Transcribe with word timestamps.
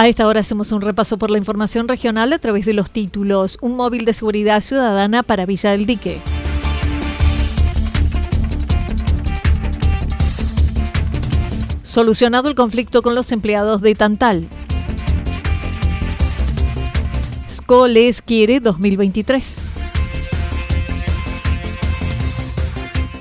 A 0.00 0.08
esta 0.08 0.26
hora 0.26 0.40
hacemos 0.40 0.72
un 0.72 0.80
repaso 0.80 1.18
por 1.18 1.30
la 1.30 1.36
información 1.36 1.86
regional 1.86 2.32
a 2.32 2.38
través 2.38 2.64
de 2.64 2.72
los 2.72 2.90
títulos. 2.90 3.58
Un 3.60 3.76
móvil 3.76 4.06
de 4.06 4.14
seguridad 4.14 4.62
ciudadana 4.62 5.22
para 5.22 5.44
Villa 5.44 5.72
del 5.72 5.84
Dique. 5.84 6.22
Solucionado 11.82 12.48
el 12.48 12.54
conflicto 12.54 13.02
con 13.02 13.14
los 13.14 13.30
empleados 13.30 13.82
de 13.82 13.94
Tantal. 13.94 14.48
Scoles 17.52 18.22
quiere 18.22 18.60
2023. 18.60 19.56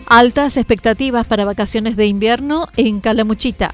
Altas 0.06 0.56
expectativas 0.56 1.28
para 1.28 1.44
vacaciones 1.44 1.98
de 1.98 2.06
invierno 2.06 2.70
en 2.78 3.02
Calamuchita. 3.02 3.74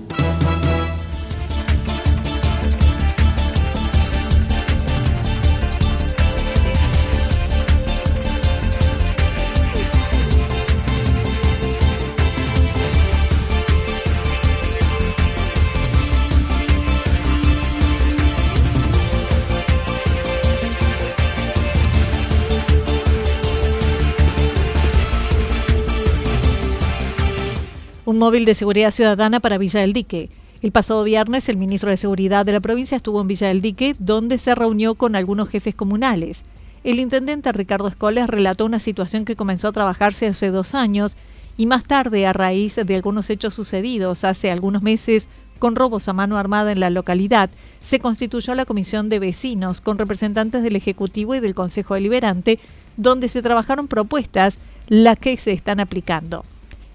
Móvil 28.21 28.45
de 28.45 28.53
seguridad 28.53 28.91
ciudadana 28.91 29.39
para 29.39 29.57
Villa 29.57 29.79
del 29.79 29.93
Dique. 29.93 30.29
El 30.61 30.71
pasado 30.71 31.03
viernes, 31.03 31.49
el 31.49 31.57
ministro 31.57 31.89
de 31.89 31.97
Seguridad 31.97 32.45
de 32.45 32.51
la 32.51 32.59
provincia 32.59 32.95
estuvo 32.95 33.19
en 33.19 33.27
Villa 33.27 33.47
del 33.47 33.63
Dique, 33.63 33.95
donde 33.97 34.37
se 34.37 34.53
reunió 34.53 34.93
con 34.93 35.15
algunos 35.15 35.49
jefes 35.49 35.73
comunales. 35.73 36.43
El 36.83 36.99
intendente 36.99 37.51
Ricardo 37.51 37.87
Escoles 37.87 38.27
relató 38.27 38.67
una 38.67 38.79
situación 38.79 39.25
que 39.25 39.35
comenzó 39.35 39.69
a 39.69 39.71
trabajarse 39.71 40.27
hace 40.27 40.49
dos 40.49 40.75
años 40.75 41.17
y 41.57 41.65
más 41.65 41.83
tarde, 41.85 42.27
a 42.27 42.31
raíz 42.31 42.75
de 42.75 42.93
algunos 42.93 43.27
hechos 43.31 43.55
sucedidos 43.55 44.23
hace 44.23 44.51
algunos 44.51 44.83
meses 44.83 45.27
con 45.57 45.75
robos 45.75 46.07
a 46.07 46.13
mano 46.13 46.37
armada 46.37 46.71
en 46.71 46.79
la 46.79 46.91
localidad, 46.91 47.49
se 47.81 47.99
constituyó 47.99 48.53
la 48.53 48.65
Comisión 48.65 49.09
de 49.09 49.17
Vecinos 49.17 49.81
con 49.81 49.97
representantes 49.97 50.61
del 50.61 50.75
Ejecutivo 50.75 51.33
y 51.33 51.39
del 51.39 51.55
Consejo 51.55 51.95
Deliberante, 51.95 52.59
donde 52.97 53.29
se 53.29 53.41
trabajaron 53.41 53.87
propuestas, 53.87 54.59
las 54.89 55.17
que 55.17 55.37
se 55.37 55.53
están 55.53 55.79
aplicando 55.79 56.45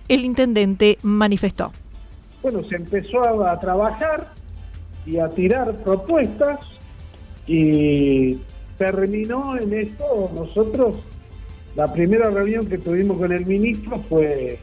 el 0.09 0.25
intendente 0.25 0.99
manifestó. 1.03 1.73
Bueno, 2.43 2.63
se 2.69 2.77
empezó 2.77 3.45
a, 3.45 3.59
trabajar 3.59 4.33
y 5.05 5.19
a 5.19 5.29
tirar 5.29 5.75
propuestas 5.77 6.61
y 7.47 8.39
terminó 8.79 9.59
en 9.59 9.73
esto 9.73 10.31
nosotros, 10.35 10.97
la 11.75 11.93
primera 11.93 12.31
reunión 12.31 12.67
que 12.67 12.79
tuvimos 12.79 13.19
con 13.19 13.33
el 13.33 13.47
ministro 13.47 14.03
fue 14.09 14.59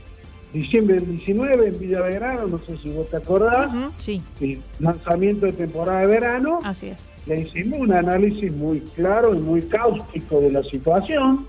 diciembre 0.53 0.95
del 0.95 1.17
19 1.17 1.67
en 1.67 1.79
Villa 1.79 2.01
Verano, 2.01 2.47
no 2.47 2.59
sé 2.65 2.77
si 2.77 2.91
vos 2.91 3.09
te 3.09 3.17
acordás, 3.17 3.71
sí. 3.97 4.21
el 4.39 4.59
lanzamiento 4.79 5.45
de 5.45 5.53
temporada 5.53 6.01
de 6.01 6.07
verano. 6.07 6.59
Así 6.63 6.87
es. 6.87 6.97
Le 7.25 7.41
hicimos 7.41 7.79
un 7.79 7.93
análisis 7.93 8.51
muy 8.53 8.81
claro 8.81 9.33
y 9.33 9.39
muy 9.39 9.61
cáustico 9.63 10.41
de 10.41 10.51
la 10.51 10.63
situación. 10.63 11.45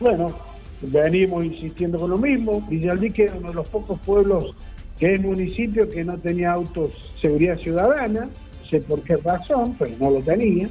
Bueno, 0.00 0.34
venimos 0.82 1.44
insistiendo 1.44 1.98
con 1.98 2.10
lo 2.10 2.16
mismo. 2.16 2.66
Villaldique 2.68 3.24
es 3.24 3.32
uno 3.36 3.48
de 3.48 3.54
los 3.54 3.68
pocos 3.68 3.98
pueblos 4.00 4.54
que 4.98 5.14
es 5.14 5.20
municipio 5.20 5.88
que 5.88 6.04
no 6.04 6.18
tenía 6.18 6.52
autos 6.52 6.90
seguridad 7.20 7.58
ciudadana, 7.58 8.26
no 8.26 8.68
sé 8.68 8.80
por 8.82 9.02
qué 9.02 9.16
razón, 9.16 9.74
pero 9.78 9.92
no 9.98 10.10
lo 10.10 10.20
tenía. 10.20 10.68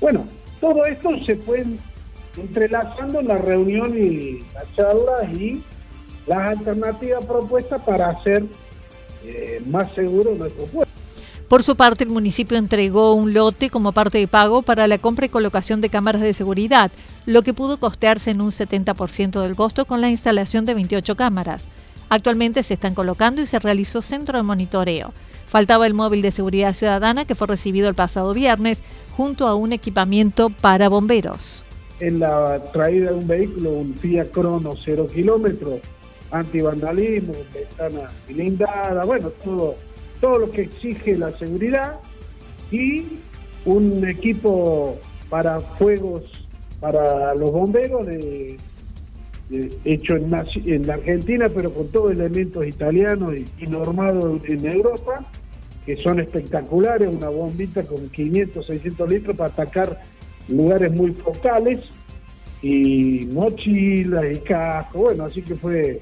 Bueno, 0.00 0.26
todo 0.60 0.84
esto 0.84 1.10
se 1.22 1.36
fue 1.36 1.64
entrelazando 2.36 3.20
en 3.20 3.28
la 3.28 3.38
reunión 3.38 3.96
y 3.96 4.40
la 4.54 4.64
charla 4.74 5.24
y 5.32 5.62
las 6.26 6.58
alternativas 6.58 7.24
propuestas 7.24 7.80
para 7.82 8.10
hacer 8.10 8.44
eh, 9.24 9.62
más 9.66 9.90
seguro 9.92 10.34
nuestro 10.34 10.64
pueblo. 10.66 10.85
Por 11.48 11.62
su 11.62 11.76
parte, 11.76 12.02
el 12.02 12.10
municipio 12.10 12.58
entregó 12.58 13.14
un 13.14 13.32
lote 13.32 13.70
como 13.70 13.92
parte 13.92 14.18
de 14.18 14.26
pago 14.26 14.62
para 14.62 14.88
la 14.88 14.98
compra 14.98 15.26
y 15.26 15.28
colocación 15.28 15.80
de 15.80 15.90
cámaras 15.90 16.22
de 16.22 16.34
seguridad, 16.34 16.90
lo 17.24 17.42
que 17.42 17.54
pudo 17.54 17.78
costearse 17.78 18.32
en 18.32 18.40
un 18.40 18.50
70% 18.50 19.40
del 19.40 19.54
costo 19.54 19.84
con 19.84 20.00
la 20.00 20.10
instalación 20.10 20.64
de 20.64 20.74
28 20.74 21.14
cámaras. 21.14 21.62
Actualmente 22.08 22.64
se 22.64 22.74
están 22.74 22.94
colocando 22.94 23.42
y 23.42 23.46
se 23.46 23.60
realizó 23.60 24.02
centro 24.02 24.38
de 24.38 24.42
monitoreo. 24.42 25.12
Faltaba 25.46 25.86
el 25.86 25.94
móvil 25.94 26.20
de 26.20 26.32
seguridad 26.32 26.74
ciudadana 26.74 27.26
que 27.26 27.36
fue 27.36 27.46
recibido 27.46 27.88
el 27.88 27.94
pasado 27.94 28.34
viernes 28.34 28.78
junto 29.16 29.46
a 29.46 29.54
un 29.54 29.72
equipamiento 29.72 30.50
para 30.50 30.88
bomberos. 30.88 31.62
En 32.00 32.18
la 32.18 32.60
traída 32.72 33.10
de 33.10 33.18
un 33.18 33.26
vehículo, 33.26 33.70
un 33.70 33.94
Fiat 33.94 34.32
Crono 34.32 34.74
0 34.84 35.06
kilómetros, 35.14 35.80
antivandalismo, 36.32 37.34
ventana 37.54 38.10
blindada, 38.28 39.04
bueno, 39.04 39.30
todo 39.44 39.76
todo 40.20 40.38
lo 40.38 40.50
que 40.50 40.62
exige 40.62 41.16
la 41.16 41.30
seguridad 41.32 42.00
y 42.70 43.04
un 43.64 44.08
equipo 44.08 44.96
para 45.28 45.60
fuegos 45.60 46.22
para 46.80 47.34
los 47.34 47.50
bomberos 47.50 48.06
hecho 49.84 50.16
en, 50.16 50.86
la 50.86 50.94
Argentina 50.94 51.48
pero 51.54 51.72
con 51.72 51.88
todos 51.88 52.12
elementos 52.12 52.66
italianos 52.66 53.34
y, 53.58 53.66
normados 53.66 54.42
en 54.44 54.66
Europa 54.66 55.24
que 55.84 55.96
son 55.98 56.18
espectaculares, 56.18 57.14
una 57.14 57.28
bombita 57.28 57.84
con 57.84 58.08
500, 58.08 58.66
600 58.66 59.08
litros 59.08 59.36
para 59.36 59.50
atacar 59.50 60.02
lugares 60.48 60.92
muy 60.92 61.12
focales 61.12 61.80
y 62.60 63.28
mochilas 63.32 64.24
y 64.34 64.38
casco, 64.40 64.98
bueno, 64.98 65.24
así 65.24 65.42
que 65.42 65.54
fue, 65.54 66.00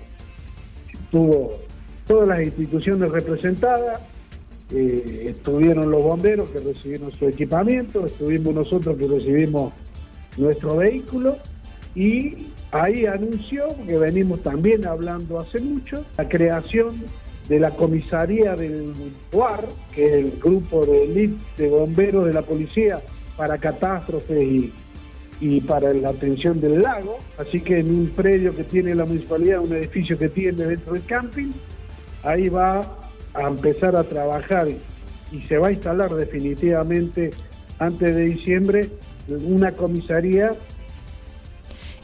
tuvo 1.10 1.58
todas 2.06 2.28
las 2.28 2.42
instituciones 2.44 3.10
representadas, 3.10 4.00
eh, 4.70 5.26
estuvieron 5.28 5.90
los 5.90 6.02
bomberos 6.02 6.50
que 6.50 6.60
recibieron 6.60 7.12
su 7.12 7.28
equipamiento, 7.28 8.06
estuvimos 8.06 8.54
nosotros 8.54 8.96
que 8.96 9.06
recibimos 9.06 9.72
nuestro 10.36 10.76
vehículo 10.76 11.36
y 11.94 12.48
ahí 12.72 13.06
anunció, 13.06 13.68
que 13.86 13.98
venimos 13.98 14.42
también 14.42 14.86
hablando 14.86 15.38
hace 15.38 15.60
mucho, 15.60 16.04
la 16.16 16.28
creación 16.28 16.96
de 17.48 17.60
la 17.60 17.70
comisaría 17.70 18.54
del 18.56 18.92
UAR, 19.32 19.68
que 19.94 20.06
es 20.06 20.12
el 20.12 20.32
grupo 20.40 20.84
de 20.86 21.04
elite 21.04 21.42
de 21.58 21.68
bomberos 21.68 22.26
de 22.26 22.32
la 22.32 22.42
policía 22.42 23.00
para 23.36 23.58
catástrofes 23.58 24.42
y, 24.42 24.72
y 25.40 25.60
para 25.60 25.92
la 25.92 26.08
atención 26.08 26.60
del 26.60 26.80
lago. 26.80 27.18
Así 27.38 27.60
que 27.60 27.80
en 27.80 27.90
un 27.90 28.06
predio 28.08 28.56
que 28.56 28.64
tiene 28.64 28.94
la 28.94 29.04
municipalidad, 29.04 29.60
un 29.60 29.74
edificio 29.74 30.16
que 30.16 30.30
tiene 30.30 30.64
dentro 30.64 30.94
del 30.94 31.04
camping, 31.04 31.52
ahí 32.24 32.48
va 32.48 32.80
a 33.34 33.48
empezar 33.48 33.96
a 33.96 34.04
trabajar 34.04 34.68
y 35.32 35.40
se 35.42 35.58
va 35.58 35.68
a 35.68 35.72
instalar 35.72 36.14
definitivamente 36.14 37.30
antes 37.78 38.14
de 38.14 38.22
diciembre 38.22 38.90
una 39.28 39.72
comisaría 39.72 40.52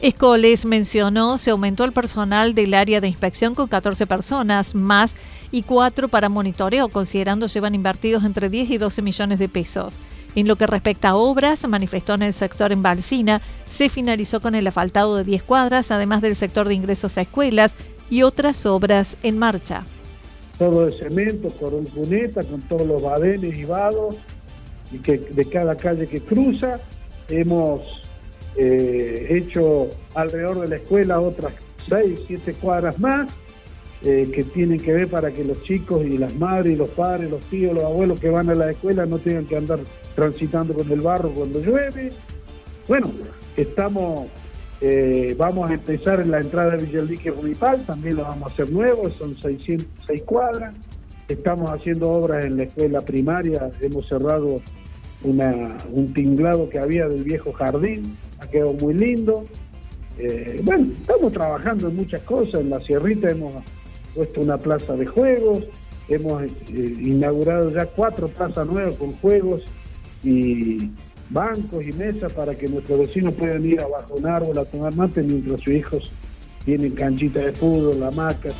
Escoles 0.01 0.65
mencionó 0.65 1.37
se 1.37 1.51
aumentó 1.51 1.83
el 1.83 1.91
personal 1.91 2.55
del 2.55 2.73
área 2.73 2.99
de 3.01 3.07
inspección 3.07 3.53
con 3.53 3.67
14 3.67 4.07
personas 4.07 4.73
más 4.73 5.11
y 5.51 5.61
4 5.61 6.07
para 6.07 6.27
monitoreo, 6.27 6.89
considerando 6.89 7.45
llevan 7.45 7.75
invertidos 7.75 8.23
entre 8.23 8.49
10 8.49 8.71
y 8.71 8.77
12 8.79 9.01
millones 9.03 9.37
de 9.37 9.47
pesos. 9.47 9.99
En 10.33 10.47
lo 10.47 10.55
que 10.55 10.65
respecta 10.65 11.09
a 11.09 11.15
obras, 11.15 11.67
manifestó 11.67 12.15
en 12.15 12.23
el 12.23 12.33
sector 12.33 12.71
en 12.71 12.81
Balsina, 12.81 13.41
se 13.69 13.89
finalizó 13.89 14.41
con 14.41 14.55
el 14.55 14.65
asfaltado 14.65 15.17
de 15.17 15.23
10 15.23 15.43
cuadras, 15.43 15.91
además 15.91 16.23
del 16.23 16.35
sector 16.35 16.67
de 16.67 16.73
ingresos 16.73 17.19
a 17.19 17.21
escuelas 17.21 17.73
y 18.09 18.23
otras 18.23 18.65
obras 18.65 19.17
en 19.21 19.37
marcha. 19.37 19.83
Todo 20.61 20.85
de 20.85 20.91
cemento, 20.91 21.49
con 21.49 21.85
cuneta, 21.85 22.43
con 22.43 22.61
todos 22.61 22.85
los 22.85 23.01
badenes 23.01 23.57
y 23.57 23.65
vados 23.65 24.15
y 24.91 24.99
que 24.99 25.17
de 25.17 25.45
cada 25.45 25.75
calle 25.75 26.05
que 26.05 26.21
cruza. 26.21 26.79
Hemos 27.29 27.99
eh, 28.55 29.25
hecho 29.31 29.89
alrededor 30.13 30.59
de 30.59 30.67
la 30.67 30.75
escuela 30.75 31.19
otras 31.19 31.53
6, 31.89 32.19
7 32.27 32.53
cuadras 32.61 32.99
más 32.99 33.27
eh, 34.03 34.29
que 34.31 34.43
tienen 34.43 34.79
que 34.79 34.93
ver 34.93 35.07
para 35.07 35.31
que 35.31 35.43
los 35.43 35.63
chicos 35.63 36.05
y 36.05 36.19
las 36.19 36.35
madres 36.35 36.77
los 36.77 36.89
padres, 36.89 37.31
los 37.31 37.41
tíos, 37.45 37.73
los 37.73 37.83
abuelos 37.83 38.19
que 38.19 38.29
van 38.29 38.47
a 38.51 38.53
la 38.53 38.69
escuela 38.69 39.07
no 39.07 39.17
tengan 39.17 39.47
que 39.47 39.57
andar 39.57 39.79
transitando 40.13 40.75
con 40.75 40.91
el 40.91 41.01
barro 41.01 41.31
cuando 41.31 41.59
llueve. 41.59 42.11
Bueno, 42.87 43.09
estamos, 43.57 44.27
eh, 44.81 45.35
vamos 45.37 45.69
a 45.69 45.73
empezar 45.75 46.19
en 46.19 46.31
la 46.31 46.39
entrada 46.39 46.75
de 46.75 46.83
Villaldique 46.85 47.31
Municipal, 47.31 47.83
también 47.85 48.15
lo 48.15 48.23
vamos 48.23 48.49
a 48.49 48.53
hacer 48.53 48.71
nuevo, 48.71 49.09
son 49.11 49.37
606 49.37 50.21
cuadras. 50.23 50.75
Estamos 51.27 51.69
haciendo 51.69 52.09
obras 52.09 52.43
en 52.43 52.57
la 52.57 52.63
escuela 52.63 53.01
primaria, 53.01 53.69
hemos 53.79 54.07
cerrado 54.07 54.59
un 55.23 56.13
tinglado 56.15 56.67
que 56.67 56.79
había 56.79 57.07
del 57.07 57.23
viejo 57.23 57.53
jardín, 57.53 58.17
ha 58.39 58.47
quedado 58.47 58.73
muy 58.73 58.95
lindo. 58.95 59.43
Eh, 60.17 60.59
bueno, 60.63 60.87
estamos 60.99 61.31
trabajando 61.31 61.87
en 61.87 61.95
muchas 61.95 62.21
cosas, 62.21 62.61
en 62.61 62.71
la 62.71 62.81
Sierrita 62.81 63.29
hemos 63.29 63.53
puesto 64.15 64.41
una 64.41 64.57
plaza 64.57 64.93
de 64.93 65.05
juegos, 65.05 65.63
hemos 66.09 66.41
eh, 66.43 66.49
inaugurado 66.69 67.69
ya 67.69 67.85
cuatro 67.85 68.27
plazas 68.29 68.67
nuevas 68.67 68.95
con 68.95 69.11
juegos 69.13 69.61
y 70.23 70.89
bancos 71.31 71.83
y 71.85 71.93
mesas 71.93 72.31
para 72.33 72.53
que 72.55 72.67
nuestros 72.67 72.99
vecinos 72.99 73.33
puedan 73.33 73.65
ir 73.65 73.79
abajo 73.79 74.15
un 74.15 74.27
árbol 74.27 74.57
a 74.57 74.65
tomar 74.65 74.95
mate 74.95 75.21
mientras 75.23 75.61
sus 75.61 75.73
hijos 75.73 76.11
tienen 76.65 76.93
canchita 76.93 77.39
de 77.39 77.53
fútbol, 77.53 78.03
hamacas. 78.03 78.53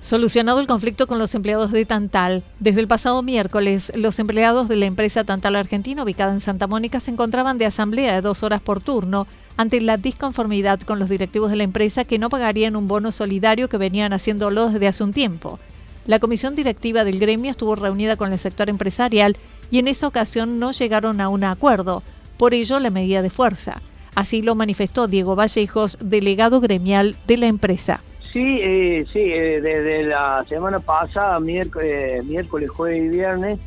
Solucionado 0.00 0.60
el 0.60 0.66
conflicto 0.66 1.06
con 1.06 1.18
los 1.18 1.34
empleados 1.34 1.72
de 1.72 1.86
Tantal, 1.86 2.42
desde 2.60 2.80
el 2.80 2.88
pasado 2.88 3.22
miércoles, 3.22 3.90
los 3.94 4.18
empleados 4.18 4.68
de 4.68 4.76
la 4.76 4.84
empresa 4.84 5.24
Tantal 5.24 5.56
Argentina 5.56 6.02
ubicada 6.02 6.32
en 6.32 6.40
Santa 6.40 6.66
Mónica 6.66 7.00
se 7.00 7.10
encontraban 7.10 7.56
de 7.56 7.66
asamblea 7.66 8.14
de 8.14 8.20
dos 8.20 8.42
horas 8.42 8.60
por 8.60 8.80
turno 8.80 9.26
ante 9.56 9.80
la 9.80 9.96
disconformidad 9.96 10.80
con 10.80 10.98
los 10.98 11.08
directivos 11.08 11.50
de 11.50 11.56
la 11.56 11.62
empresa 11.62 12.04
que 12.04 12.18
no 12.18 12.28
pagarían 12.28 12.76
un 12.76 12.86
bono 12.86 13.12
solidario 13.12 13.68
que 13.68 13.78
venían 13.78 14.12
haciéndolo 14.12 14.70
desde 14.70 14.88
hace 14.88 15.04
un 15.04 15.12
tiempo. 15.12 15.58
La 16.06 16.18
comisión 16.18 16.54
directiva 16.54 17.02
del 17.04 17.18
gremio 17.18 17.50
estuvo 17.50 17.74
reunida 17.76 18.16
con 18.16 18.32
el 18.32 18.38
sector 18.38 18.68
empresarial 18.68 19.38
y 19.70 19.78
en 19.78 19.88
esa 19.88 20.06
ocasión 20.06 20.58
no 20.58 20.72
llegaron 20.72 21.20
a 21.22 21.30
un 21.30 21.44
acuerdo, 21.44 22.02
por 22.36 22.52
ello 22.52 22.78
la 22.78 22.90
medida 22.90 23.22
de 23.22 23.30
fuerza. 23.30 23.80
Así 24.14 24.42
lo 24.42 24.54
manifestó 24.54 25.08
Diego 25.08 25.34
Vallejos, 25.34 25.96
delegado 26.00 26.60
gremial 26.60 27.16
de 27.26 27.38
la 27.38 27.46
empresa. 27.46 28.00
Sí, 28.32 28.60
eh, 28.62 29.06
sí, 29.12 29.20
eh, 29.20 29.60
desde 29.60 30.02
la 30.04 30.44
semana 30.48 30.78
pasada, 30.78 31.40
miércoles, 31.40 32.70
jueves 32.70 33.04
y 33.04 33.08
viernes, 33.08 33.58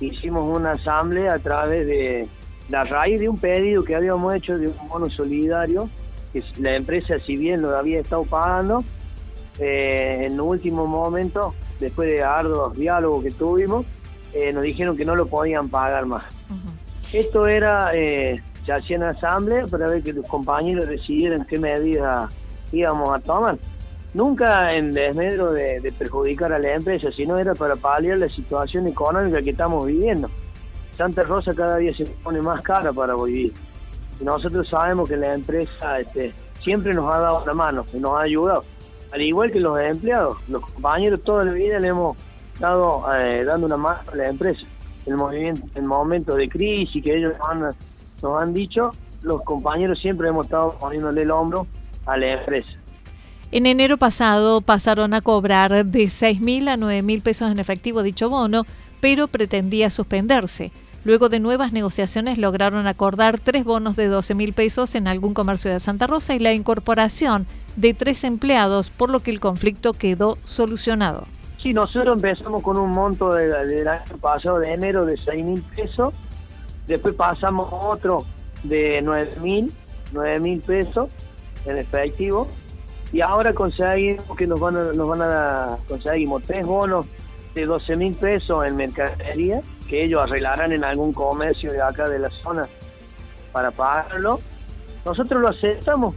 hicimos 0.00 0.54
una 0.54 0.72
asamblea 0.72 1.34
a 1.34 1.38
través 1.38 1.86
de 1.86 2.28
la 2.68 2.84
raíz 2.84 3.20
de 3.20 3.28
un 3.28 3.38
pedido 3.38 3.84
que 3.84 3.94
habíamos 3.94 4.34
hecho 4.34 4.58
de 4.58 4.68
un 4.68 4.88
bono 4.88 5.08
solidario, 5.08 5.88
que 6.32 6.42
la 6.58 6.76
empresa 6.76 7.18
si 7.24 7.36
bien 7.36 7.62
lo 7.62 7.74
había 7.74 8.00
estado 8.00 8.24
pagando, 8.24 8.84
eh, 9.58 10.26
en 10.28 10.40
último 10.40 10.86
momento, 10.86 11.54
después 11.78 12.08
de 12.08 12.22
arduos 12.22 12.76
diálogos 12.76 13.24
que 13.24 13.30
tuvimos, 13.30 13.86
eh, 14.32 14.52
nos 14.52 14.62
dijeron 14.62 14.96
que 14.96 15.04
no 15.04 15.14
lo 15.14 15.26
podían 15.26 15.68
pagar 15.68 16.06
más. 16.06 16.24
Esto 17.12 17.46
era, 17.46 17.90
eh, 17.94 18.42
se 18.64 18.72
hacía 18.72 18.96
en 18.96 19.04
asamblea 19.04 19.66
para 19.66 19.88
ver 19.88 20.02
que 20.02 20.12
los 20.12 20.26
compañeros 20.26 20.88
decidieran 20.88 21.46
qué 21.46 21.58
medidas 21.58 22.30
íbamos 22.72 23.14
a 23.14 23.20
tomar. 23.20 23.58
Nunca 24.12 24.74
en 24.74 24.92
desmedro 24.92 25.52
de, 25.52 25.80
de 25.80 25.92
perjudicar 25.92 26.52
a 26.52 26.58
la 26.58 26.74
empresa, 26.74 27.08
sino 27.14 27.38
era 27.38 27.54
para 27.54 27.76
paliar 27.76 28.18
la 28.18 28.28
situación 28.28 28.86
económica 28.86 29.40
que 29.42 29.50
estamos 29.50 29.86
viviendo. 29.86 30.30
Santa 30.96 31.22
Rosa 31.24 31.54
cada 31.54 31.76
día 31.76 31.94
se 31.94 32.06
pone 32.06 32.40
más 32.40 32.62
cara 32.62 32.92
para 32.92 33.14
vivir. 33.14 33.52
Nosotros 34.20 34.68
sabemos 34.68 35.08
que 35.08 35.16
la 35.16 35.34
empresa 35.34 36.00
este, 36.00 36.32
siempre 36.62 36.94
nos 36.94 37.14
ha 37.14 37.18
dado 37.18 37.44
la 37.46 37.54
mano 37.54 37.84
y 37.92 37.98
nos 37.98 38.14
ha 38.14 38.22
ayudado. 38.22 38.64
Al 39.16 39.22
igual 39.22 39.50
que 39.50 39.60
los 39.60 39.80
empleados, 39.80 40.36
los 40.46 40.60
compañeros 40.60 41.22
toda 41.24 41.42
la 41.42 41.52
vida 41.52 41.80
le 41.80 41.88
hemos 41.88 42.18
dado 42.60 43.02
eh, 43.14 43.44
dando 43.44 43.64
una 43.64 43.78
mano 43.78 43.98
a 44.12 44.14
la 44.14 44.28
empresa. 44.28 44.60
En 45.06 45.16
movimiento, 45.86 46.34
de 46.34 46.48
crisis 46.50 47.02
que 47.02 47.16
ellos 47.16 47.32
han, 47.48 47.60
nos 47.60 48.42
han 48.42 48.52
dicho, 48.52 48.90
los 49.22 49.40
compañeros 49.40 50.00
siempre 50.00 50.28
hemos 50.28 50.44
estado 50.44 50.76
poniéndole 50.78 51.22
el 51.22 51.30
hombro 51.30 51.66
a 52.04 52.18
la 52.18 52.34
empresa. 52.34 52.74
En 53.52 53.64
enero 53.64 53.96
pasado 53.96 54.60
pasaron 54.60 55.14
a 55.14 55.22
cobrar 55.22 55.86
de 55.86 56.10
6 56.10 56.42
mil 56.42 56.68
a 56.68 56.76
9 56.76 57.00
mil 57.00 57.22
pesos 57.22 57.50
en 57.50 57.58
efectivo 57.58 58.02
dicho 58.02 58.28
bono, 58.28 58.66
pero 59.00 59.28
pretendía 59.28 59.88
suspenderse. 59.88 60.72
Luego 61.06 61.28
de 61.28 61.38
nuevas 61.38 61.72
negociaciones 61.72 62.36
lograron 62.36 62.88
acordar 62.88 63.38
tres 63.38 63.64
bonos 63.64 63.94
de 63.94 64.08
12 64.08 64.34
mil 64.34 64.52
pesos 64.52 64.96
en 64.96 65.06
algún 65.06 65.34
comercio 65.34 65.70
de 65.70 65.78
Santa 65.78 66.08
Rosa 66.08 66.34
y 66.34 66.40
la 66.40 66.52
incorporación 66.52 67.46
de 67.76 67.94
tres 67.94 68.24
empleados, 68.24 68.90
por 68.90 69.10
lo 69.10 69.20
que 69.20 69.30
el 69.30 69.38
conflicto 69.38 69.92
quedó 69.92 70.36
solucionado. 70.44 71.22
Sí, 71.62 71.72
nosotros 71.72 72.16
empezamos 72.16 72.60
con 72.60 72.76
un 72.76 72.90
monto 72.90 73.32
del 73.32 73.86
año 73.86 74.16
pasado, 74.20 74.58
de 74.58 74.72
enero, 74.72 75.04
de 75.04 75.16
6 75.16 75.44
mil 75.44 75.62
pesos. 75.76 76.12
Después 76.88 77.14
pasamos 77.14 77.68
otro 77.70 78.24
de 78.64 79.00
9 79.00 79.30
mil, 79.42 79.72
9 80.10 80.40
mil 80.40 80.60
pesos 80.60 81.08
en 81.66 81.76
efectivo. 81.76 82.48
Y 83.12 83.20
ahora 83.20 83.54
conseguimos 83.54 84.36
que 84.36 84.48
nos 84.48 84.58
van 84.58 84.76
a, 84.76 84.84
nos 84.92 85.08
van 85.08 85.22
a 85.22 85.78
conseguimos 85.86 86.42
tres 86.42 86.66
bonos 86.66 87.06
de 87.54 87.64
12 87.64 87.94
mil 87.94 88.12
pesos 88.16 88.66
en 88.66 88.74
mercadería 88.74 89.62
que 89.88 90.04
ellos 90.04 90.22
arreglarán 90.22 90.72
en 90.72 90.84
algún 90.84 91.12
comercio 91.12 91.72
de 91.72 91.80
acá 91.80 92.08
de 92.08 92.18
la 92.18 92.28
zona 92.28 92.66
para 93.52 93.70
pagarlo. 93.70 94.40
Nosotros 95.04 95.40
lo 95.40 95.48
aceptamos, 95.48 96.14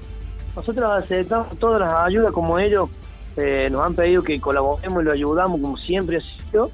nosotros 0.55 1.03
aceptamos 1.03 1.57
todas 1.57 1.79
las 1.79 1.93
ayudas 2.05 2.31
como 2.31 2.59
ellos 2.59 2.89
eh, 3.41 3.69
nos 3.71 3.81
han 3.81 3.95
pedido 3.95 4.21
que 4.21 4.39
colaboremos 4.41 5.01
y 5.01 5.05
lo 5.05 5.11
ayudamos 5.13 5.61
como 5.61 5.77
siempre 5.77 6.17
ha 6.17 6.21
sido. 6.21 6.71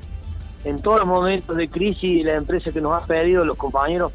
En 0.64 0.82
todos 0.82 1.00
los 1.00 1.08
momentos 1.08 1.56
de 1.56 1.70
crisis 1.70 2.26
la 2.26 2.34
empresa 2.34 2.72
que 2.72 2.82
nos 2.82 2.98
ha 2.98 3.06
pedido, 3.06 3.46
los 3.46 3.56
compañeros, 3.56 4.12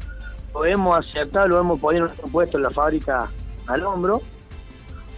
lo 0.53 0.65
hemos 0.65 0.99
aceptado, 0.99 1.47
lo 1.47 1.59
hemos 1.59 1.79
puesto 1.79 2.57
en 2.57 2.63
la 2.63 2.69
fábrica 2.71 3.29
al 3.67 3.85
hombro. 3.85 4.21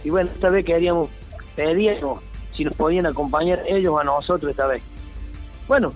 Y 0.04 0.10
bueno, 0.10 0.30
esta 0.32 0.48
vez 0.50 0.64
queríamos, 0.64 1.08
pedíamos 1.56 2.20
si 2.52 2.64
nos 2.64 2.74
podían 2.76 3.06
acompañar 3.06 3.64
ellos 3.66 3.98
a 4.00 4.04
nosotros 4.04 4.50
esta 4.50 4.68
vez. 4.68 4.82
Bueno, 5.66 5.90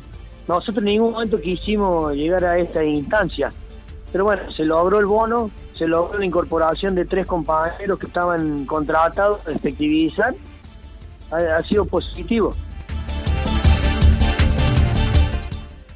nosotros 0.49 0.78
en 0.78 0.85
ningún 0.87 1.12
momento 1.12 1.38
quisimos 1.38 2.14
llegar 2.14 2.43
a 2.43 2.59
esta 2.59 2.83
instancia, 2.83 3.52
pero 4.11 4.25
bueno, 4.25 4.50
se 4.50 4.64
logró 4.64 4.99
el 4.99 5.05
bono, 5.05 5.50
se 5.75 5.87
logró 5.87 6.19
la 6.19 6.25
incorporación 6.25 6.95
de 6.95 7.05
tres 7.05 7.26
compañeros 7.26 7.99
que 7.99 8.07
estaban 8.07 8.64
contratados 8.64 9.47
efectivizar, 9.47 10.35
ha, 11.31 11.62
sido 11.62 11.85
positivo. 11.85 12.55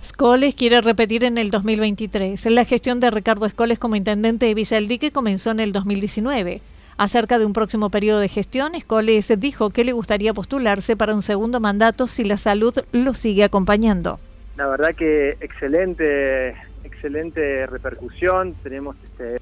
Escoles 0.02 0.54
quiere 0.54 0.82
repetir 0.82 1.24
en 1.24 1.38
el 1.38 1.50
2023. 1.50 2.44
La 2.50 2.66
gestión 2.66 3.00
de 3.00 3.10
Ricardo 3.10 3.46
Escoles 3.46 3.78
como 3.78 3.96
intendente 3.96 4.44
de 4.44 4.54
Villa 4.54 4.78
del 4.78 5.12
comenzó 5.12 5.50
en 5.50 5.60
el 5.60 5.72
2019. 5.72 6.60
Acerca 6.98 7.38
de 7.38 7.46
un 7.46 7.54
próximo 7.54 7.88
periodo 7.88 8.20
de 8.20 8.28
gestión, 8.28 8.74
Escoles 8.74 9.32
dijo 9.38 9.70
que 9.70 9.84
le 9.84 9.92
gustaría 9.92 10.34
postularse 10.34 10.94
para 10.94 11.14
un 11.14 11.22
segundo 11.22 11.58
mandato 11.58 12.06
si 12.06 12.22
la 12.22 12.36
salud 12.36 12.74
lo 12.92 13.14
sigue 13.14 13.44
acompañando 13.44 14.18
La 14.56 14.66
verdad 14.66 14.94
que 14.94 15.30
excelente, 15.40 16.54
excelente 16.84 17.66
repercusión. 17.66 18.54
Tenemos 18.62 18.96
este. 19.02 19.38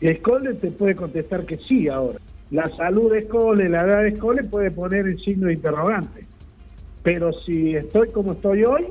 Escole 0.00 0.54
te 0.54 0.70
puede 0.70 0.94
contestar 0.94 1.46
que 1.46 1.56
sí 1.56 1.88
ahora. 1.88 2.18
La 2.50 2.68
salud 2.76 3.10
de 3.10 3.20
Escole, 3.20 3.68
la 3.68 3.82
edad 3.82 4.02
de 4.02 4.08
Escole 4.08 4.44
puede 4.44 4.70
poner 4.70 5.06
el 5.06 5.18
signo 5.18 5.46
de 5.46 5.54
interrogante. 5.54 6.26
Pero 7.02 7.32
si 7.32 7.70
estoy 7.70 8.10
como 8.10 8.32
estoy 8.32 8.64
hoy, 8.64 8.86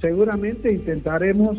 seguramente 0.00 0.72
intentaremos 0.72 1.58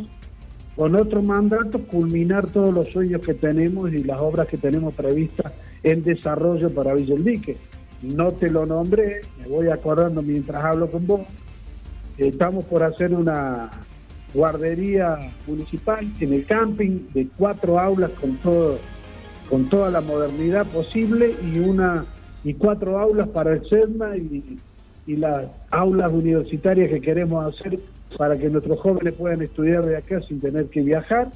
con 0.75 0.95
otro 0.95 1.21
mandato 1.21 1.79
culminar 1.79 2.49
todos 2.49 2.73
los 2.73 2.87
sueños 2.87 3.21
que 3.21 3.33
tenemos 3.33 3.91
y 3.91 4.03
las 4.03 4.19
obras 4.19 4.47
que 4.47 4.57
tenemos 4.57 4.93
previstas 4.93 5.51
en 5.83 6.03
desarrollo 6.03 6.73
para 6.73 6.93
Villa. 6.93 7.15
No 8.01 8.31
te 8.31 8.49
lo 8.49 8.65
nombré, 8.65 9.21
me 9.39 9.47
voy 9.47 9.67
acordando 9.67 10.21
mientras 10.21 10.63
hablo 10.63 10.89
con 10.89 11.05
vos. 11.05 11.21
Estamos 12.27 12.63
por 12.65 12.83
hacer 12.83 13.13
una 13.13 13.71
guardería 14.33 15.17
municipal 15.47 16.07
en 16.19 16.33
el 16.33 16.45
camping 16.45 17.07
de 17.13 17.27
cuatro 17.37 17.79
aulas 17.79 18.11
con 18.11 18.37
todo 18.37 18.79
con 19.49 19.67
toda 19.67 19.89
la 19.89 19.99
modernidad 19.99 20.65
posible 20.67 21.35
y 21.43 21.59
una 21.59 22.05
y 22.43 22.53
cuatro 22.53 22.97
aulas 22.97 23.27
para 23.27 23.53
el 23.53 23.67
CEDMA 23.67 24.15
y, 24.15 24.59
y 25.05 25.15
las 25.17 25.47
aulas 25.71 26.11
universitarias 26.11 26.89
que 26.89 27.01
queremos 27.01 27.53
hacer 27.53 27.77
para 28.17 28.37
que 28.37 28.49
nuestros 28.49 28.79
jóvenes 28.79 29.13
puedan 29.13 29.41
estudiar 29.41 29.85
de 29.85 29.97
acá 29.97 30.21
sin 30.21 30.39
tener 30.39 30.67
que 30.67 30.81
viajar. 30.81 31.29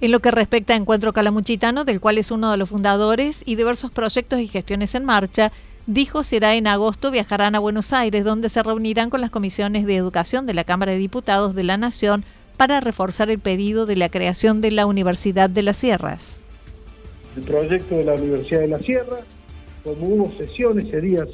En 0.00 0.12
lo 0.12 0.20
que 0.20 0.30
respecta 0.30 0.72
a 0.72 0.76
Encuentro 0.76 1.12
Calamuchitano, 1.12 1.84
del 1.84 2.00
cual 2.00 2.16
es 2.16 2.30
uno 2.30 2.50
de 2.50 2.56
los 2.56 2.70
fundadores 2.70 3.42
y 3.44 3.56
diversos 3.56 3.90
proyectos 3.90 4.40
y 4.40 4.48
gestiones 4.48 4.94
en 4.94 5.04
marcha, 5.04 5.52
dijo 5.92 6.22
será 6.22 6.54
en 6.54 6.68
agosto 6.68 7.10
viajarán 7.10 7.56
a 7.56 7.58
Buenos 7.58 7.92
Aires, 7.92 8.24
donde 8.24 8.48
se 8.48 8.62
reunirán 8.62 9.10
con 9.10 9.20
las 9.20 9.30
comisiones 9.30 9.86
de 9.86 9.96
educación 9.96 10.46
de 10.46 10.54
la 10.54 10.62
Cámara 10.62 10.92
de 10.92 10.98
Diputados 10.98 11.54
de 11.54 11.64
la 11.64 11.76
Nación 11.76 12.24
para 12.56 12.80
reforzar 12.80 13.28
el 13.28 13.40
pedido 13.40 13.86
de 13.86 13.96
la 13.96 14.08
creación 14.08 14.60
de 14.60 14.70
la 14.70 14.86
Universidad 14.86 15.50
de 15.50 15.62
las 15.62 15.78
Sierras. 15.78 16.40
El 17.36 17.42
proyecto 17.42 17.96
de 17.96 18.04
la 18.04 18.14
Universidad 18.14 18.60
de 18.60 18.68
las 18.68 18.82
Sierras, 18.82 19.24
como 19.82 20.06
hubo 20.06 20.32
sesión 20.38 20.78
ese 20.78 21.00
día, 21.00 21.24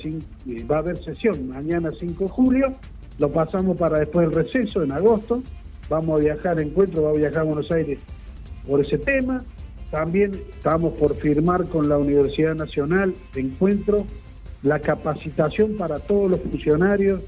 va 0.70 0.76
a 0.76 0.78
haber 0.78 1.04
sesión 1.04 1.48
mañana 1.48 1.90
5 1.98 2.24
de 2.24 2.30
julio, 2.30 2.72
lo 3.18 3.30
pasamos 3.30 3.76
para 3.76 3.98
después 3.98 4.28
del 4.28 4.44
receso, 4.44 4.82
en 4.82 4.92
agosto. 4.92 5.42
Vamos 5.90 6.20
a 6.20 6.24
viajar, 6.24 6.60
encuentro, 6.60 7.02
va 7.02 7.10
a 7.10 7.14
viajar 7.14 7.40
a 7.40 7.44
Buenos 7.44 7.70
Aires 7.70 7.98
por 8.66 8.80
ese 8.80 8.98
tema. 8.98 9.44
También 9.90 10.32
estamos 10.50 10.94
por 10.94 11.14
firmar 11.14 11.66
con 11.68 11.88
la 11.88 11.98
Universidad 11.98 12.54
Nacional 12.54 13.14
de 13.34 13.40
Encuentro 13.40 14.06
la 14.62 14.78
capacitación 14.80 15.76
para 15.76 15.98
todos 15.98 16.30
los 16.30 16.40
funcionarios 16.40 17.22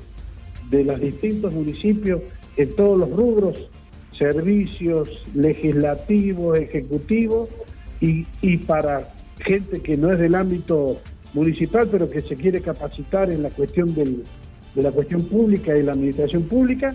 de 0.70 0.84
los 0.84 1.00
distintos 1.00 1.52
municipios 1.52 2.22
en 2.56 2.74
todos 2.74 2.98
los 2.98 3.10
rubros, 3.10 3.58
servicios 4.16 5.22
legislativos, 5.34 6.58
ejecutivos 6.58 7.48
y, 8.00 8.26
y 8.42 8.56
para 8.58 9.12
gente 9.40 9.80
que 9.80 9.96
no 9.96 10.10
es 10.12 10.18
del 10.18 10.34
ámbito 10.34 11.00
municipal, 11.34 11.88
pero 11.90 12.08
que 12.08 12.22
se 12.22 12.36
quiere 12.36 12.60
capacitar 12.60 13.30
en 13.30 13.42
la 13.42 13.50
cuestión 13.50 13.94
del, 13.94 14.24
de 14.74 14.82
la 14.82 14.90
cuestión 14.90 15.24
pública 15.24 15.76
y 15.76 15.82
la 15.82 15.92
administración 15.92 16.42
pública. 16.44 16.94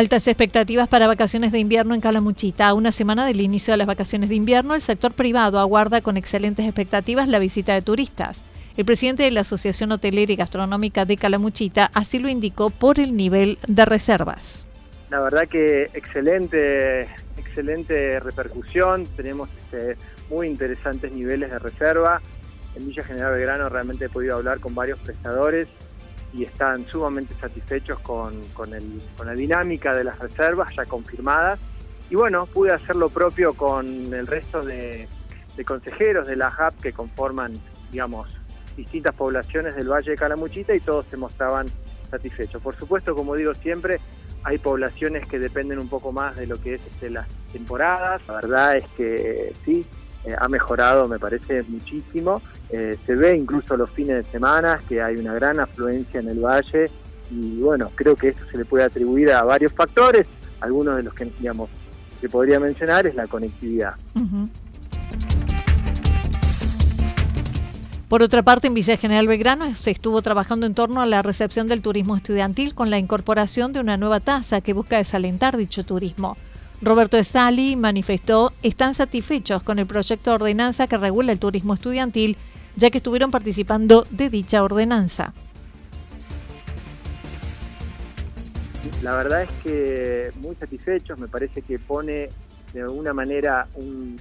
Altas 0.00 0.26
expectativas 0.28 0.88
para 0.88 1.08
vacaciones 1.08 1.52
de 1.52 1.58
invierno 1.58 1.94
en 1.94 2.00
Calamuchita. 2.00 2.72
Una 2.72 2.90
semana 2.90 3.26
del 3.26 3.42
inicio 3.42 3.74
de 3.74 3.76
las 3.76 3.86
vacaciones 3.86 4.30
de 4.30 4.34
invierno, 4.34 4.74
el 4.74 4.80
sector 4.80 5.12
privado 5.12 5.58
aguarda 5.58 6.00
con 6.00 6.16
excelentes 6.16 6.64
expectativas 6.64 7.28
la 7.28 7.38
visita 7.38 7.74
de 7.74 7.82
turistas. 7.82 8.40
El 8.78 8.86
presidente 8.86 9.24
de 9.24 9.30
la 9.30 9.42
Asociación 9.42 9.92
Hotelera 9.92 10.32
y 10.32 10.36
Gastronómica 10.36 11.04
de 11.04 11.18
Calamuchita 11.18 11.90
así 11.92 12.18
lo 12.18 12.30
indicó 12.30 12.70
por 12.70 12.98
el 12.98 13.14
nivel 13.14 13.58
de 13.68 13.84
reservas. 13.84 14.66
La 15.10 15.20
verdad 15.20 15.46
que 15.46 15.82
excelente, 15.92 17.02
excelente 17.36 18.20
repercusión. 18.20 19.04
Tenemos 19.18 19.50
este, 19.50 19.98
muy 20.30 20.46
interesantes 20.46 21.12
niveles 21.12 21.50
de 21.50 21.58
reserva. 21.58 22.22
En 22.74 22.88
Villa 22.88 23.04
General 23.04 23.34
Belgrano 23.34 23.68
realmente 23.68 24.06
he 24.06 24.08
podido 24.08 24.36
hablar 24.36 24.60
con 24.60 24.74
varios 24.74 24.98
prestadores 25.00 25.68
y 26.32 26.44
están 26.44 26.86
sumamente 26.86 27.34
satisfechos 27.34 27.98
con, 28.00 28.34
la 29.24 29.32
dinámica 29.32 29.94
de 29.94 30.04
las 30.04 30.18
reservas 30.18 30.74
ya 30.76 30.84
confirmadas. 30.84 31.58
Y 32.08 32.14
bueno, 32.14 32.46
pude 32.46 32.72
hacer 32.72 32.96
lo 32.96 33.08
propio 33.08 33.54
con 33.54 33.86
el 34.12 34.26
resto 34.26 34.62
de, 34.62 35.08
de 35.56 35.64
consejeros 35.64 36.26
de 36.26 36.36
la 36.36 36.48
HAP 36.48 36.80
que 36.80 36.92
conforman, 36.92 37.52
digamos, 37.90 38.28
distintas 38.76 39.14
poblaciones 39.14 39.76
del 39.76 39.88
Valle 39.88 40.12
de 40.12 40.16
Calamuchita 40.16 40.74
y 40.74 40.80
todos 40.80 41.06
se 41.06 41.16
mostraban 41.16 41.70
satisfechos. 42.10 42.62
Por 42.62 42.76
supuesto, 42.76 43.14
como 43.14 43.36
digo 43.36 43.54
siempre, 43.54 44.00
hay 44.42 44.58
poblaciones 44.58 45.28
que 45.28 45.38
dependen 45.38 45.78
un 45.78 45.88
poco 45.88 46.12
más 46.12 46.36
de 46.36 46.46
lo 46.46 46.60
que 46.60 46.74
es 46.74 46.80
este, 46.86 47.10
las 47.10 47.28
temporadas. 47.52 48.26
La 48.26 48.34
verdad 48.34 48.76
es 48.76 48.84
que 48.96 49.52
sí, 49.64 49.86
eh, 50.24 50.34
ha 50.38 50.48
mejorado, 50.48 51.08
me 51.08 51.18
parece, 51.18 51.62
muchísimo. 51.68 52.42
Eh, 52.72 52.96
se 53.04 53.16
ve 53.16 53.36
incluso 53.36 53.76
los 53.76 53.90
fines 53.90 54.16
de 54.16 54.24
semana 54.24 54.78
que 54.88 55.02
hay 55.02 55.16
una 55.16 55.34
gran 55.34 55.58
afluencia 55.58 56.20
en 56.20 56.28
el 56.28 56.38
valle 56.38 56.88
y 57.30 57.60
bueno, 57.60 57.90
creo 57.94 58.14
que 58.14 58.28
esto 58.28 58.44
se 58.50 58.58
le 58.58 58.64
puede 58.64 58.84
atribuir 58.84 59.30
a 59.32 59.42
varios 59.42 59.72
factores. 59.72 60.26
Algunos 60.60 60.96
de 60.96 61.02
los 61.02 61.14
que, 61.14 61.24
digamos, 61.24 61.70
que 62.20 62.28
podría 62.28 62.60
mencionar 62.60 63.06
es 63.06 63.14
la 63.14 63.26
conectividad. 63.26 63.94
Por 68.08 68.24
otra 68.24 68.42
parte, 68.42 68.66
en 68.66 68.74
Villa 68.74 68.96
General 68.96 69.28
Belgrano 69.28 69.72
se 69.74 69.92
estuvo 69.92 70.20
trabajando 70.20 70.66
en 70.66 70.74
torno 70.74 71.00
a 71.00 71.06
la 71.06 71.22
recepción 71.22 71.68
del 71.68 71.80
turismo 71.80 72.16
estudiantil 72.16 72.74
con 72.74 72.90
la 72.90 72.98
incorporación 72.98 73.72
de 73.72 73.78
una 73.78 73.96
nueva 73.96 74.18
tasa 74.18 74.60
que 74.60 74.72
busca 74.72 74.96
desalentar 74.96 75.56
dicho 75.56 75.84
turismo. 75.84 76.36
Roberto 76.82 77.18
Estali 77.18 77.76
manifestó 77.76 78.52
están 78.62 78.94
satisfechos 78.94 79.62
con 79.62 79.78
el 79.78 79.86
proyecto 79.86 80.30
de 80.30 80.34
ordenanza 80.34 80.86
que 80.88 80.96
regula 80.96 81.30
el 81.30 81.38
turismo 81.38 81.74
estudiantil, 81.74 82.36
ya 82.76 82.90
que 82.90 82.98
estuvieron 82.98 83.30
participando 83.30 84.06
de 84.10 84.30
dicha 84.30 84.62
ordenanza. 84.62 85.32
La 89.02 89.14
verdad 89.14 89.42
es 89.42 89.50
que 89.62 90.32
muy 90.40 90.54
satisfechos, 90.54 91.18
me 91.18 91.28
parece 91.28 91.62
que 91.62 91.78
pone 91.78 92.28
de 92.72 92.82
alguna 92.82 93.12
manera 93.12 93.66
un, 93.74 94.18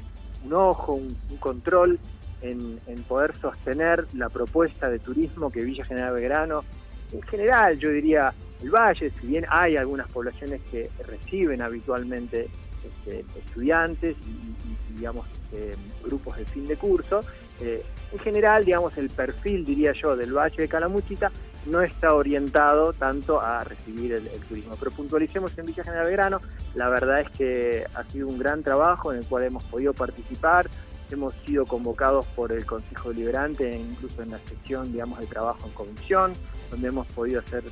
ojo, 0.51 0.93
un 0.95 1.37
control 1.39 1.99
en, 2.41 2.79
poder 3.07 3.35
sostener 3.37 4.05
la 4.13 4.29
propuesta 4.29 4.89
de 4.89 4.99
turismo 4.99 5.51
que 5.51 5.63
Villa 5.63 5.83
General 5.85 6.13
Belgrano, 6.13 6.63
en 7.11 7.21
general 7.23 7.77
yo 7.77 7.89
diría 7.89 8.33
el 8.61 8.69
Valle, 8.69 9.11
si 9.19 9.27
bien 9.27 9.45
hay 9.49 9.77
algunas 9.77 10.11
poblaciones 10.11 10.61
que 10.71 10.89
reciben 11.07 11.61
habitualmente 11.61 12.49
este, 12.85 13.25
estudiantes 13.37 14.15
y, 14.17 14.95
digamos 14.95 15.27
este, 15.27 15.75
grupos 16.03 16.37
de 16.37 16.45
fin 16.45 16.67
de 16.67 16.75
curso, 16.75 17.21
eh, 17.61 17.83
en 18.11 18.19
general 18.19 18.65
digamos 18.65 18.97
el 18.97 19.09
perfil 19.09 19.65
diría 19.65 19.93
yo 19.93 20.15
del 20.15 20.33
Valle 20.33 20.61
de 20.61 20.67
Calamuchita 20.67 21.31
no 21.65 21.81
está 21.81 22.13
orientado 22.13 22.93
tanto 22.93 23.41
a 23.41 23.63
recibir 23.63 24.13
el, 24.13 24.27
turismo. 24.47 24.75
Pero 24.79 24.91
puntualicemos 24.91 25.51
en 25.57 25.65
Villa 25.65 25.83
General 25.83 26.05
Belgrano, 26.05 26.39
la 26.73 26.89
verdad 26.89 27.21
es 27.21 27.29
que 27.31 27.85
ha 27.93 28.03
sido 28.05 28.27
un 28.27 28.39
gran 28.39 28.63
trabajo 28.63 29.11
en 29.11 29.19
el 29.19 29.25
cual 29.25 29.43
hemos 29.43 29.63
podido 29.63 29.93
participar, 29.93 30.69
hemos 31.11 31.33
sido 31.45 31.65
convocados 31.65 32.25
por 32.27 32.51
el 32.51 32.65
Consejo 32.65 33.09
Deliberante, 33.09 33.75
incluso 33.75 34.21
en 34.21 34.31
la 34.31 34.39
sección 34.39 34.91
digamos, 34.91 35.19
de 35.19 35.27
trabajo 35.27 35.67
en 35.67 35.73
comisión, 35.73 36.33
donde 36.71 36.87
hemos 36.87 37.07
podido 37.07 37.39
hacer 37.39 37.63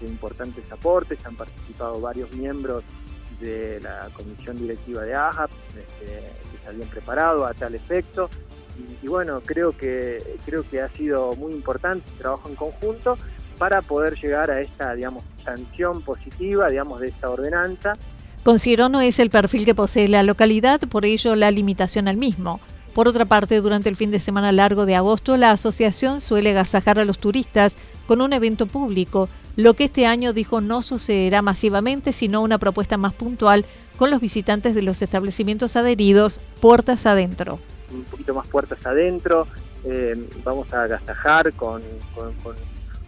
importantes 0.00 0.70
aportes, 0.70 1.24
han 1.24 1.36
participado 1.36 2.00
varios 2.00 2.30
miembros 2.32 2.84
de 3.40 3.80
la 3.80 4.08
comisión 4.12 4.56
directiva 4.56 5.02
de 5.02 5.14
AHAP, 5.14 5.50
este, 5.50 6.06
que 6.06 6.62
se 6.62 6.68
habían 6.68 6.88
preparado 6.88 7.46
a 7.46 7.54
tal 7.54 7.74
efecto. 7.74 8.30
Y, 9.02 9.06
bueno, 9.06 9.40
creo 9.44 9.76
que, 9.76 10.22
creo 10.44 10.64
que 10.68 10.80
ha 10.80 10.88
sido 10.88 11.34
muy 11.36 11.52
importante 11.52 12.08
el 12.12 12.18
trabajo 12.18 12.48
en 12.48 12.54
conjunto 12.56 13.16
para 13.58 13.82
poder 13.82 14.14
llegar 14.18 14.50
a 14.50 14.60
esta, 14.60 14.94
digamos, 14.94 15.22
sanción 15.44 16.02
positiva, 16.02 16.68
digamos, 16.68 17.00
de 17.00 17.08
esta 17.08 17.30
ordenanza. 17.30 17.92
Considero 18.42 18.88
no 18.88 19.00
es 19.00 19.18
el 19.18 19.30
perfil 19.30 19.64
que 19.64 19.74
posee 19.74 20.08
la 20.08 20.22
localidad, 20.22 20.80
por 20.80 21.04
ello 21.04 21.36
la 21.36 21.50
limitación 21.50 22.08
al 22.08 22.16
mismo. 22.16 22.60
Por 22.94 23.08
otra 23.08 23.24
parte, 23.24 23.60
durante 23.60 23.88
el 23.88 23.96
fin 23.96 24.10
de 24.10 24.20
semana 24.20 24.52
largo 24.52 24.86
de 24.86 24.94
agosto, 24.94 25.36
la 25.36 25.50
asociación 25.50 26.20
suele 26.20 26.50
agasajar 26.50 26.98
a 26.98 27.04
los 27.04 27.18
turistas 27.18 27.72
con 28.06 28.20
un 28.20 28.32
evento 28.32 28.66
público, 28.66 29.28
lo 29.56 29.74
que 29.74 29.84
este 29.84 30.06
año 30.06 30.32
dijo 30.32 30.60
no 30.60 30.82
sucederá 30.82 31.42
masivamente, 31.42 32.12
sino 32.12 32.42
una 32.42 32.58
propuesta 32.58 32.96
más 32.96 33.14
puntual 33.14 33.64
con 33.96 34.10
los 34.10 34.20
visitantes 34.20 34.74
de 34.74 34.82
los 34.82 35.00
establecimientos 35.00 35.76
adheridos 35.76 36.40
puertas 36.60 37.06
adentro. 37.06 37.60
Un 37.94 38.04
poquito 38.04 38.34
más 38.34 38.46
puertas 38.46 38.84
adentro, 38.84 39.46
eh, 39.84 40.16
vamos 40.44 40.72
a 40.72 40.82
agasajar 40.82 41.52
con, 41.52 41.82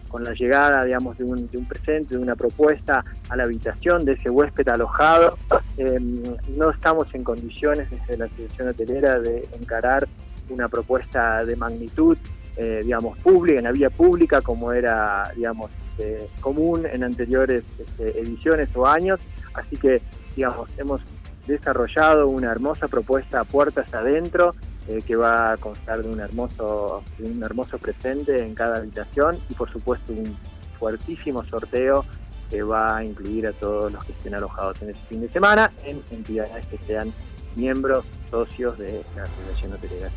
con 0.07 0.23
la 0.23 0.33
llegada, 0.33 0.83
digamos, 0.85 1.17
de 1.17 1.23
un, 1.23 1.49
de 1.49 1.57
un, 1.57 1.65
presente, 1.65 2.15
de 2.15 2.17
una 2.17 2.35
propuesta 2.35 3.03
a 3.29 3.35
la 3.35 3.43
habitación 3.43 4.05
de 4.05 4.13
ese 4.13 4.29
huésped 4.29 4.67
alojado. 4.67 5.37
Em, 5.77 6.23
no 6.55 6.71
estamos 6.71 7.13
en 7.13 7.23
condiciones 7.23 7.89
desde 7.89 8.17
la 8.17 8.25
Asociación 8.25 8.69
Hotelera 8.69 9.19
de 9.19 9.47
encarar 9.59 10.07
una 10.49 10.69
propuesta 10.69 11.43
de 11.45 11.55
magnitud, 11.55 12.17
eh, 12.55 12.81
digamos, 12.83 13.17
pública, 13.19 13.59
en 13.59 13.65
la 13.65 13.71
vía 13.71 13.89
pública, 13.89 14.41
como 14.41 14.71
era, 14.71 15.31
digamos, 15.35 15.69
eh, 15.99 16.27
común 16.41 16.85
en 16.91 17.03
anteriores 17.03 17.63
este, 17.77 18.19
ediciones 18.19 18.69
o 18.75 18.87
años. 18.87 19.19
Así 19.53 19.75
que, 19.75 20.01
digamos, 20.35 20.69
hemos 20.77 21.01
desarrollado 21.47 22.27
una 22.27 22.51
hermosa 22.51 22.87
propuesta 22.87 23.39
a 23.39 23.43
puertas 23.43 23.93
adentro 23.93 24.53
eh, 24.87 25.01
que 25.05 25.15
va 25.15 25.51
a 25.53 25.57
constar 25.57 26.01
de 26.01 26.09
un 26.09 26.19
hermoso, 26.19 27.03
un 27.19 27.43
hermoso 27.43 27.77
presente 27.77 28.43
en 28.43 28.55
cada 28.55 28.77
habitación 28.77 29.37
y 29.49 29.53
por 29.53 29.69
supuesto 29.69 30.13
un 30.13 30.35
fuertísimo 30.79 31.43
sorteo 31.45 32.05
que 32.49 32.63
va 32.63 32.97
a 32.97 33.03
incluir 33.03 33.47
a 33.47 33.51
todos 33.51 33.91
los 33.91 34.03
que 34.05 34.13
estén 34.13 34.33
alojados 34.35 34.81
en 34.81 34.91
este 34.91 35.05
fin 35.07 35.21
de 35.21 35.29
semana 35.29 35.71
en 35.83 36.01
entidades 36.11 36.65
que 36.67 36.77
sean 36.79 37.11
miembros, 37.55 38.05
socios 38.31 38.77
de 38.77 39.03
la 39.15 39.23
Asociación 39.23 39.73
Hotelera. 39.73 40.09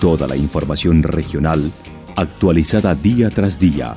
Toda 0.00 0.26
la 0.26 0.36
información 0.36 1.02
regional 1.02 1.72
actualizada 2.16 2.94
día 2.94 3.30
tras 3.30 3.58
día. 3.58 3.96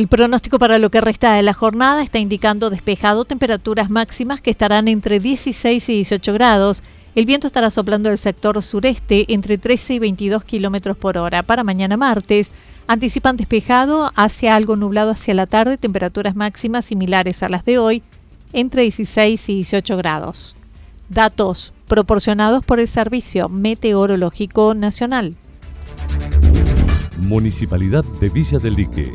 El 0.00 0.08
pronóstico 0.08 0.58
para 0.58 0.78
lo 0.78 0.88
que 0.88 1.02
resta 1.02 1.34
de 1.34 1.42
la 1.42 1.52
jornada 1.52 2.02
está 2.02 2.18
indicando 2.18 2.70
despejado, 2.70 3.26
temperaturas 3.26 3.90
máximas 3.90 4.40
que 4.40 4.50
estarán 4.50 4.88
entre 4.88 5.20
16 5.20 5.86
y 5.90 5.92
18 5.96 6.32
grados. 6.32 6.82
El 7.14 7.26
viento 7.26 7.46
estará 7.46 7.68
soplando 7.68 8.08
del 8.08 8.16
sector 8.16 8.62
sureste 8.62 9.26
entre 9.28 9.58
13 9.58 9.92
y 9.92 9.98
22 9.98 10.42
kilómetros 10.44 10.96
por 10.96 11.18
hora. 11.18 11.42
Para 11.42 11.64
mañana 11.64 11.98
martes, 11.98 12.50
anticipan 12.86 13.36
despejado 13.36 14.10
hacia 14.16 14.56
algo 14.56 14.74
nublado 14.74 15.10
hacia 15.10 15.34
la 15.34 15.46
tarde, 15.46 15.76
temperaturas 15.76 16.34
máximas 16.34 16.86
similares 16.86 17.42
a 17.42 17.50
las 17.50 17.66
de 17.66 17.76
hoy, 17.76 18.02
entre 18.54 18.84
16 18.84 19.50
y 19.50 19.54
18 19.56 19.98
grados. 19.98 20.56
Datos 21.10 21.74
proporcionados 21.88 22.64
por 22.64 22.80
el 22.80 22.88
Servicio 22.88 23.50
Meteorológico 23.50 24.72
Nacional. 24.72 25.34
Municipalidad 27.18 28.02
de 28.18 28.30
Villa 28.30 28.58
del 28.58 28.76
Lique 28.76 29.14